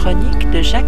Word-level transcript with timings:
de 0.00 0.62
Jacques. 0.62 0.86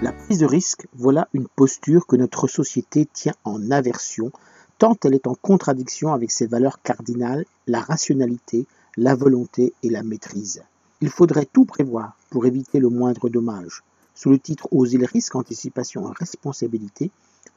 La 0.00 0.12
prise 0.12 0.38
de 0.38 0.46
risque, 0.46 0.86
voilà 0.94 1.26
une 1.34 1.48
posture 1.48 2.06
que 2.06 2.14
notre 2.14 2.46
société 2.46 3.08
tient 3.12 3.34
en 3.42 3.72
aversion, 3.72 4.30
tant 4.78 4.96
elle 5.02 5.14
est 5.14 5.26
en 5.26 5.34
contradiction 5.34 6.12
avec 6.12 6.30
ses 6.30 6.46
valeurs 6.46 6.80
cardinales, 6.82 7.44
la 7.66 7.80
rationalité, 7.80 8.64
la 8.96 9.16
volonté 9.16 9.72
et 9.82 9.90
la 9.90 10.04
maîtrise. 10.04 10.62
Il 11.00 11.08
faudrait 11.08 11.48
tout 11.52 11.64
prévoir 11.64 12.16
pour 12.30 12.46
éviter 12.46 12.78
le 12.78 12.90
moindre 12.90 13.28
dommage. 13.28 13.82
Sous 14.14 14.30
le 14.30 14.38
titre 14.38 14.68
Oser 14.70 14.98
le 14.98 15.06
risque, 15.06 15.34
anticipation 15.34 16.08
et 16.08 16.14
responsabilité, 16.16 17.10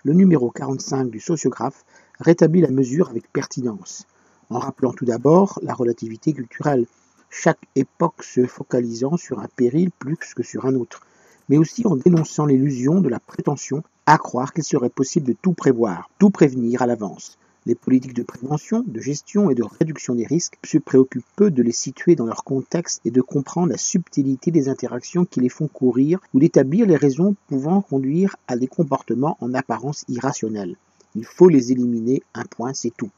le 0.03 0.13
numéro 0.13 0.49
45 0.49 1.11
du 1.11 1.19
sociographe 1.19 1.85
rétablit 2.19 2.61
la 2.61 2.71
mesure 2.71 3.09
avec 3.09 3.31
pertinence 3.31 4.07
en 4.53 4.59
rappelant 4.59 4.93
tout 4.93 5.05
d'abord 5.05 5.59
la 5.63 5.73
relativité 5.73 6.33
culturelle, 6.33 6.85
chaque 7.29 7.61
époque 7.75 8.23
se 8.23 8.45
focalisant 8.45 9.17
sur 9.17 9.39
un 9.39 9.47
péril 9.55 9.89
plus 9.91 10.17
que 10.35 10.43
sur 10.43 10.65
un 10.67 10.75
autre, 10.75 11.01
mais 11.49 11.57
aussi 11.57 11.85
en 11.87 11.95
dénonçant 11.95 12.45
l'illusion 12.45 13.01
de 13.01 13.09
la 13.09 13.19
prétention 13.19 13.83
à 14.05 14.17
croire 14.17 14.53
qu'il 14.53 14.63
serait 14.63 14.89
possible 14.89 15.27
de 15.27 15.35
tout 15.41 15.53
prévoir, 15.53 16.09
tout 16.19 16.29
prévenir 16.29 16.81
à 16.81 16.85
l'avance. 16.85 17.37
Les 17.65 17.75
politiques 17.75 18.13
de 18.13 18.23
prévention, 18.23 18.83
de 18.85 18.99
gestion 18.99 19.49
et 19.49 19.55
de 19.55 19.63
réduction 19.63 20.15
des 20.15 20.25
risques 20.25 20.59
se 20.65 20.77
préoccupent 20.77 21.25
peu 21.37 21.49
de 21.49 21.63
les 21.63 21.71
situer 21.71 22.15
dans 22.15 22.25
leur 22.25 22.43
contexte 22.43 22.99
et 23.05 23.11
de 23.11 23.21
comprendre 23.21 23.69
la 23.69 23.77
subtilité 23.77 24.51
des 24.51 24.67
interactions 24.67 25.25
qui 25.25 25.39
les 25.39 25.49
font 25.49 25.67
courir 25.67 26.19
ou 26.33 26.39
d'établir 26.39 26.85
les 26.85 26.97
raisons 26.97 27.35
pouvant 27.47 27.81
conduire 27.81 28.35
à 28.47 28.57
des 28.57 28.67
comportements 28.67 29.37
en 29.39 29.53
apparence 29.53 30.03
irrationnels. 30.09 30.75
Il 31.15 31.25
faut 31.25 31.47
les 31.47 31.71
éliminer, 31.71 32.21
un 32.33 32.43
point, 32.43 32.73
c'est 32.73 32.93
tout. 32.95 33.11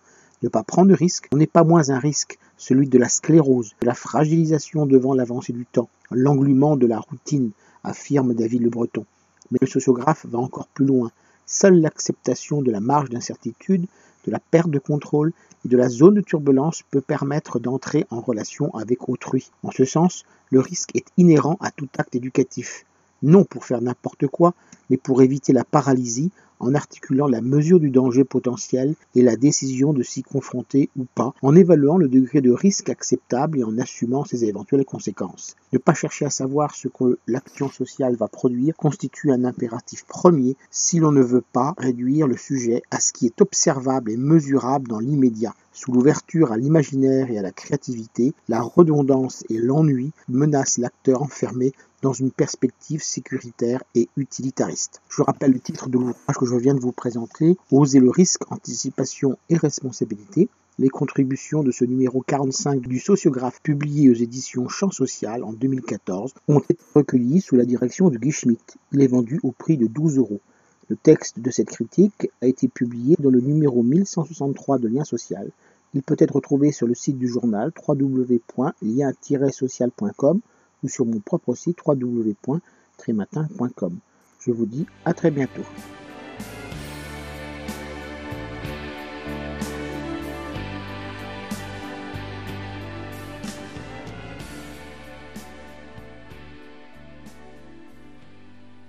Ne 0.45 0.49
pas 0.49 0.61
prendre 0.61 0.89
de 0.89 0.93
risque 0.93 1.27
n'est 1.33 1.47
pas 1.47 1.63
moins 1.63 1.89
un 1.89 1.97
risque, 1.97 2.37
celui 2.55 2.87
de 2.87 2.99
la 2.99 3.09
sclérose, 3.09 3.73
de 3.81 3.87
la 3.87 3.95
fragilisation 3.95 4.85
devant 4.85 5.15
l'avancée 5.15 5.53
du 5.53 5.65
temps, 5.65 5.89
l'englument 6.11 6.77
de 6.77 6.85
la 6.85 6.99
routine, 6.99 7.49
affirme 7.83 8.35
David 8.35 8.61
Le 8.61 8.69
Breton. 8.69 9.07
Mais 9.49 9.57
le 9.59 9.65
sociographe 9.65 10.27
va 10.27 10.37
encore 10.37 10.67
plus 10.67 10.85
loin. 10.85 11.09
Seule 11.47 11.81
l'acceptation 11.81 12.61
de 12.61 12.69
la 12.69 12.79
marge 12.79 13.09
d'incertitude, 13.09 13.87
de 14.25 14.31
la 14.31 14.37
perte 14.37 14.69
de 14.69 14.77
contrôle 14.77 15.33
et 15.65 15.67
de 15.67 15.77
la 15.77 15.89
zone 15.89 16.13
de 16.13 16.21
turbulence 16.21 16.83
peut 16.91 17.01
permettre 17.01 17.57
d'entrer 17.57 18.05
en 18.11 18.21
relation 18.21 18.71
avec 18.75 19.09
autrui. 19.09 19.49
En 19.63 19.71
ce 19.71 19.83
sens, 19.83 20.25
le 20.51 20.59
risque 20.59 20.95
est 20.95 21.07
inhérent 21.17 21.57
à 21.59 21.71
tout 21.71 21.89
acte 21.97 22.15
éducatif. 22.15 22.85
Non 23.23 23.43
pour 23.43 23.65
faire 23.65 23.81
n'importe 23.81 24.27
quoi, 24.27 24.53
mais 24.89 24.97
pour 24.97 25.21
éviter 25.21 25.53
la 25.53 25.63
paralysie 25.63 26.31
en 26.59 26.73
articulant 26.73 27.27
la 27.27 27.41
mesure 27.41 27.79
du 27.79 27.89
danger 27.89 28.23
potentiel 28.23 28.95
et 29.13 29.21
la 29.21 29.35
décision 29.35 29.93
de 29.93 30.03
s'y 30.03 30.23
confronter 30.23 30.89
ou 30.97 31.05
pas, 31.15 31.33
en 31.41 31.55
évaluant 31.55 31.97
le 31.97 32.07
degré 32.07 32.41
de 32.41 32.51
risque 32.51 32.89
acceptable 32.89 33.59
et 33.59 33.63
en 33.63 33.77
assumant 33.77 34.25
ses 34.25 34.45
éventuelles 34.45 34.85
conséquences. 34.85 35.55
Ne 35.73 35.77
pas 35.77 35.93
chercher 35.93 36.25
à 36.25 36.29
savoir 36.29 36.75
ce 36.75 36.87
que 36.87 37.19
l'action 37.27 37.69
sociale 37.69 38.15
va 38.15 38.27
produire 38.27 38.75
constitue 38.75 39.31
un 39.31 39.43
impératif 39.43 40.05
premier 40.05 40.55
si 40.71 40.99
l'on 40.99 41.11
ne 41.11 41.21
veut 41.21 41.43
pas 41.53 41.73
réduire 41.77 42.27
le 42.27 42.37
sujet 42.37 42.83
à 42.91 42.99
ce 42.99 43.11
qui 43.11 43.25
est 43.25 43.41
observable 43.41 44.11
et 44.11 44.17
mesurable 44.17 44.87
dans 44.87 44.99
l'immédiat. 44.99 45.53
Sous 45.73 45.91
l'ouverture 45.91 46.53
à 46.53 46.57
l'imaginaire 46.57 47.29
et 47.29 47.37
à 47.37 47.41
la 47.41 47.51
créativité, 47.51 48.33
la 48.47 48.61
redondance 48.61 49.43
et 49.49 49.57
l'ennui 49.57 50.11
menacent 50.29 50.77
l'acteur 50.77 51.21
enfermé 51.21 51.73
dans 52.05 52.13
une 52.13 52.29
perspective 52.29 53.01
sécuritaire 53.01 53.81
et 53.95 54.07
utilitariste. 54.15 55.01
Je 55.09 55.23
rappelle 55.23 55.53
le 55.53 55.59
titre 55.59 55.89
de 55.89 55.97
l'ouvrage 55.97 56.37
que 56.39 56.45
je 56.45 56.55
viens 56.55 56.75
de 56.75 56.79
vous 56.79 56.91
présenter, 56.91 57.57
Oser 57.71 57.99
le 57.99 58.11
risque, 58.11 58.43
anticipation 58.51 59.39
et 59.49 59.57
responsabilité. 59.57 60.47
Les 60.77 60.89
contributions 60.89 61.63
de 61.63 61.71
ce 61.71 61.83
numéro 61.83 62.21
45 62.21 62.81
du 62.81 62.99
sociographe 62.99 63.59
publié 63.63 64.11
aux 64.11 64.13
éditions 64.13 64.69
Champ 64.69 64.91
Social 64.91 65.43
en 65.43 65.51
2014 65.51 66.35
ont 66.47 66.59
été 66.59 66.77
recueillies 66.93 67.41
sous 67.41 67.55
la 67.55 67.65
direction 67.65 68.11
de 68.11 68.19
Guy 68.19 68.31
Schmitt. 68.31 68.77
Il 68.91 69.01
est 69.01 69.07
vendu 69.07 69.39
au 69.41 69.51
prix 69.51 69.77
de 69.77 69.87
12 69.87 70.19
euros. 70.19 70.41
Le 70.89 70.95
texte 70.95 71.39
de 71.39 71.49
cette 71.49 71.69
critique 71.69 72.29
a 72.43 72.45
été 72.45 72.67
publié 72.67 73.15
dans 73.17 73.31
le 73.31 73.41
numéro 73.41 73.81
1163 73.81 74.77
de 74.77 74.89
Lien 74.89 75.05
Social. 75.05 75.49
Il 75.95 76.03
peut 76.03 76.17
être 76.19 76.35
retrouvé 76.35 76.71
sur 76.71 76.85
le 76.85 76.93
site 76.93 77.17
du 77.17 77.27
journal 77.27 77.71
www.lien-social.com 77.87 80.41
ou 80.85 80.87
sur 80.87 81.05
mon 81.05 81.19
propre 81.19 81.55
site 81.55 81.79
www.trématin.com. 81.85 83.97
Je 84.39 84.51
vous 84.51 84.67
dis 84.67 84.85
à 85.03 85.15
très 85.15 85.31
bientôt. 85.31 85.63